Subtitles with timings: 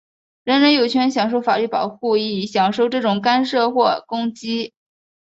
[0.43, 4.73] 人人有权享受法律保护,以免受这种干涉或攻击。